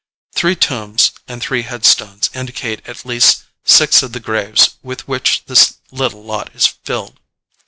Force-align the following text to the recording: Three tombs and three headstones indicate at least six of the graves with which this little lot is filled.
Three 0.33 0.55
tombs 0.55 1.11
and 1.27 1.43
three 1.43 1.61
headstones 1.61 2.31
indicate 2.33 2.81
at 2.87 3.05
least 3.05 3.43
six 3.65 4.01
of 4.01 4.13
the 4.13 4.19
graves 4.19 4.71
with 4.81 5.07
which 5.07 5.43
this 5.45 5.75
little 5.91 6.23
lot 6.23 6.49
is 6.55 6.65
filled. 6.65 7.19